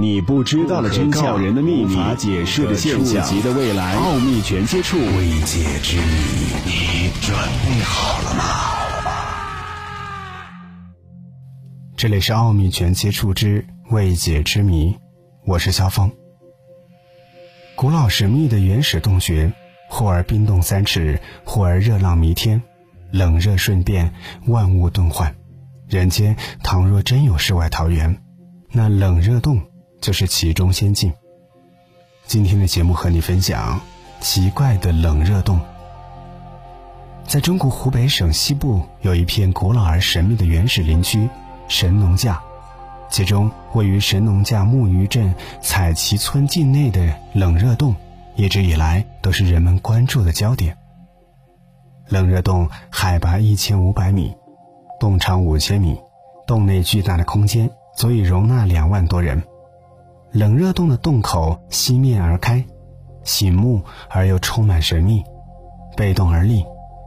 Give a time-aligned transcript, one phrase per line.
[0.00, 6.04] 你不知道的真相，人的秘密，无法解释的现象，触及的未来，奥秘全接触，未解之谜，
[6.64, 8.44] 你准备好了吗？
[11.96, 14.96] 这里是奥秘全接触之未解之谜，
[15.44, 16.12] 我是肖峰。
[17.74, 19.52] 古老神秘的原始洞穴，
[19.90, 22.62] 忽而冰冻三尺，忽而热浪弥天，
[23.10, 24.14] 冷热瞬变，
[24.46, 25.34] 万物顿换。
[25.88, 28.22] 人间倘若真有世外桃源，
[28.70, 29.60] 那冷热洞。
[30.00, 31.12] 就是其中仙境。
[32.26, 33.80] 今天的节目和你分享
[34.20, 35.60] 奇怪的冷热洞。
[37.26, 41.28] 在中国湖北省西部有一片古老而神秘的原始林区
[41.68, 42.40] 神农架，
[43.10, 47.94] 其中位于神农架木鱼镇彩旗村境内的冷热洞，
[48.34, 50.76] 一直以来都是人们关注的焦点。
[52.08, 54.34] 冷热洞海拔一千五百米，
[54.98, 55.98] 洞长五千米，
[56.46, 59.42] 洞内巨大的空间足以容纳两万多人。
[60.30, 62.64] 冷热洞的洞口西面而开，
[63.24, 65.22] 醒目而又充满神秘。
[65.96, 66.64] 背洞而立，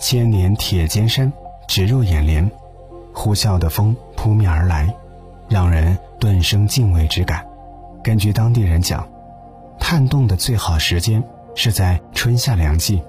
[0.00, 1.32] 千年铁尖山
[1.68, 2.50] 直入眼帘，
[3.14, 4.92] 呼啸的风扑面而来，
[5.48, 7.46] 让人顿生敬畏之感。
[8.02, 9.06] 根据当地人讲，
[9.78, 11.22] 探洞的最好时间
[11.54, 13.00] 是在春夏两季，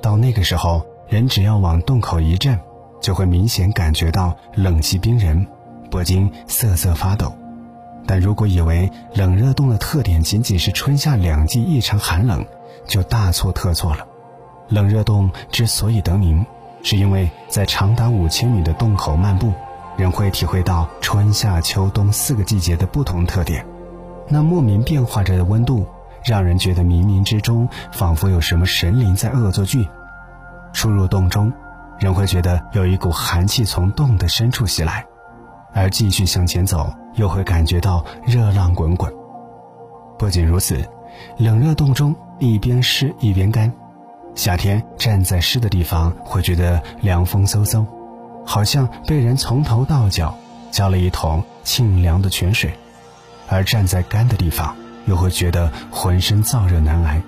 [0.00, 2.58] 到那个时候，人只要往洞口一站，
[3.02, 5.46] 就会明显感觉到冷气冰人，
[5.90, 7.32] 不禁瑟瑟发抖。
[8.08, 12.42] 但如果以为冷热洞的特点仅仅是春夏两季异常寒冷，
[12.86, 14.06] 就大错特错了。
[14.70, 16.46] 冷热洞之所以得名，
[16.82, 19.52] 是因为在长达五千米的洞口漫步，
[19.98, 23.66] 人会体会到春夏秋冬四个季节的不同特点。
[24.26, 25.86] 那莫名变化着的温度，
[26.24, 29.86] 让人觉得冥冥之中仿佛有什么神灵在恶作剧。
[30.72, 31.52] 出入洞中，
[31.98, 35.04] 人会觉得有一股寒气从洞的深处袭来。
[35.72, 39.12] 而继续向前走，又会感觉到热浪滚滚。
[40.18, 40.84] 不仅如此，
[41.36, 43.72] 冷热洞中一边湿一边干，
[44.34, 47.86] 夏天站在湿的地方会觉得凉风嗖嗖，
[48.44, 50.34] 好像被人从头到脚
[50.70, 52.70] 浇了一桶沁凉的泉水；
[53.48, 54.76] 而站在干的地方，
[55.06, 57.22] 又会觉得浑身燥热难挨。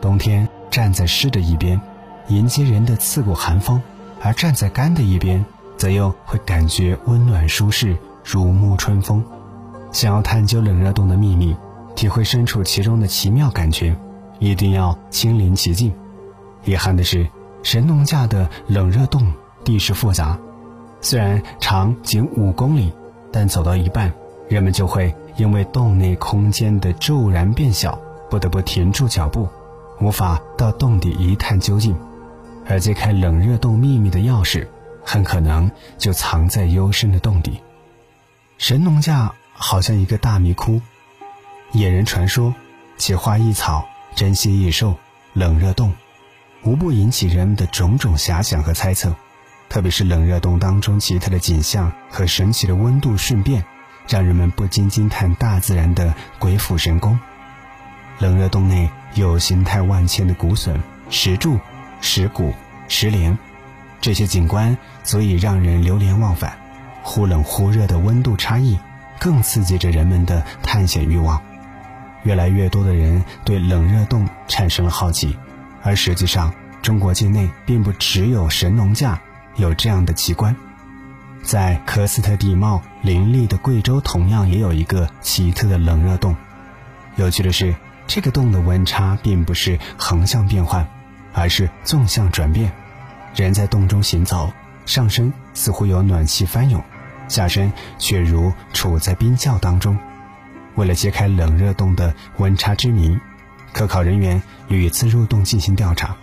[0.00, 1.80] 冬天站在湿的一边，
[2.28, 3.80] 迎接人的刺骨寒风；
[4.20, 5.44] 而站在干的一边。
[5.82, 9.20] 则又会感觉温暖舒适，如沐春风。
[9.90, 11.56] 想要探究冷热洞的秘密，
[11.96, 13.96] 体会身处其中的奇妙感觉，
[14.38, 15.92] 一定要亲临其境。
[16.64, 17.26] 遗憾的是，
[17.64, 19.32] 神农架的冷热洞
[19.64, 20.38] 地势复杂，
[21.00, 22.92] 虽然长仅五公里，
[23.32, 24.12] 但走到一半，
[24.48, 27.98] 人们就会因为洞内空间的骤然变小，
[28.30, 29.48] 不得不停住脚步，
[30.00, 31.96] 无法到洞底一探究竟。
[32.68, 34.64] 而揭开冷热洞秘密的钥匙。
[35.04, 37.60] 很可能就藏在幽深的洞底。
[38.58, 40.80] 神农架好像一个大迷窟，
[41.72, 42.54] 野人传说、
[42.96, 44.96] 奇花异草、珍稀异兽、
[45.32, 45.92] 冷热洞，
[46.62, 49.14] 无不引起人们的种种遐想和猜测。
[49.68, 53.64] 特别是冷热洞当中奇特的景象和神奇的温度瞬变，
[54.06, 57.18] 让人们不禁惊叹大自然的鬼斧神工。
[58.18, 61.58] 冷热洞内有形态万千的古笋、石柱、
[62.00, 62.52] 石鼓、
[62.86, 63.36] 石莲。
[64.02, 66.58] 这些景观足以让人流连忘返，
[67.04, 68.76] 忽冷忽热的温度差异，
[69.20, 71.40] 更刺激着人们的探险欲望。
[72.24, 75.38] 越来越多的人对冷热洞产生了好奇，
[75.84, 76.52] 而实际上，
[76.82, 79.20] 中国境内并不只有神农架
[79.54, 80.56] 有这样的奇观，
[81.44, 86.34] 在科斯特地貌林立的贵州，同样也有一个奇特的冷热洞。
[87.14, 87.72] 有趣的是，
[88.08, 90.88] 这个洞的温差并不是横向变换，
[91.32, 92.72] 而是纵向转变。
[93.34, 94.52] 人在洞中行走，
[94.84, 96.82] 上身似乎有暖气翻涌，
[97.28, 99.98] 下身却如处在冰窖当中。
[100.74, 103.18] 为了揭开冷热洞的温差之谜，
[103.72, 106.16] 科考人员屡次入洞进行调查。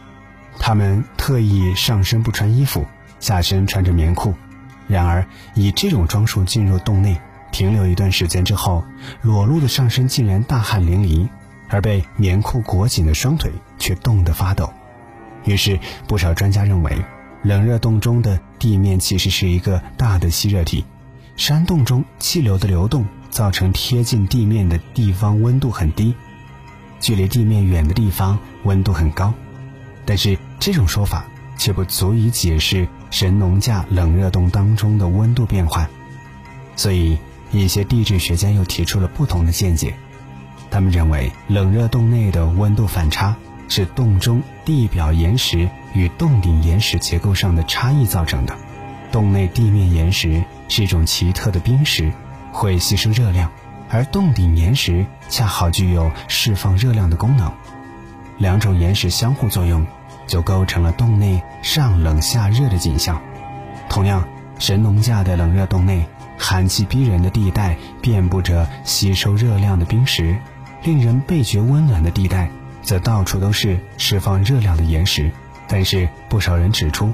[0.60, 2.86] 他们特意上身不穿衣服，
[3.20, 4.34] 下身穿着棉裤。
[4.88, 7.20] 然而，以这种装束进入洞内，
[7.52, 8.84] 停留一段时间之后，
[9.22, 11.30] 裸露的上身竟然大汗淋漓，
[11.70, 14.72] 而被棉裤裹紧的双腿却冻得发抖。
[15.46, 16.92] 于是，不少专家认为，
[17.44, 20.86] 冷热洞中的地面其实是一个大的吸热体，
[21.36, 26.14] 山洞中气流的流动造成贴近地面的地方温度很低，
[27.00, 29.34] 距离地面远的地方温度很高。
[30.06, 31.26] 但是这种说法
[31.58, 35.88] 却不足以解释神农架冷热洞当中的温度变换，
[36.76, 37.18] 所以
[37.52, 39.94] 一些地质学家又提出了不同的见解。
[40.72, 43.36] 他们认为，冷热洞内的温度反差。
[43.70, 48.58] 是洞中地表岩石与洞顶岩石结构上的差异造成的。
[49.12, 52.12] 洞内地面岩石是一种奇特的冰石，
[52.52, 53.50] 会吸收热量，
[53.90, 57.52] 而洞顶岩石恰好具有释放热量的功能。
[58.38, 59.86] 两种岩石相互作用，
[60.28, 63.22] 就构成了洞内上冷下热的景象。
[63.90, 64.28] 同样，
[64.60, 66.06] 神农架的冷热洞内，
[66.38, 70.38] 寒气逼人的地带遍布着吸收热量的冰石，
[70.84, 72.50] 令人倍觉温暖的地带，
[72.82, 75.32] 则到处都是释放热量的岩石。
[75.68, 77.14] 但是，不少人指出，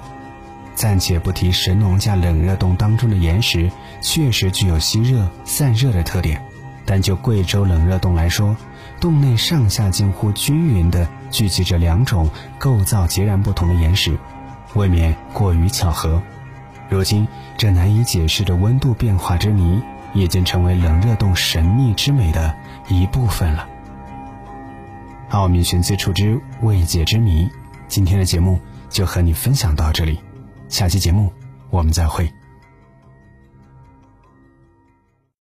[0.76, 3.70] 暂且不提神农架冷热洞当中的岩石
[4.02, 6.42] 确实具有吸热散热的特点，
[6.86, 8.56] 但就贵州冷热洞来说，
[9.02, 14.18] 洞内上下近乎均匀地聚集着两种构造截然不同的岩石，
[14.74, 16.22] 未免过于巧合。
[16.88, 17.28] 如今，
[17.58, 19.82] 这难以解释的温度变化之谜，
[20.14, 22.56] 已经成为冷热洞神秘之美的
[22.88, 23.68] 一部分了。
[25.36, 27.50] 奥秘玄机处之未解之谜，
[27.90, 28.58] 今天的节目
[28.90, 30.18] 就和你分享到这里，
[30.70, 31.30] 下期节目
[31.70, 32.32] 我们再会。